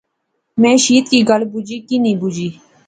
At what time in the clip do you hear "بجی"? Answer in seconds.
1.51-1.77, 2.21-2.49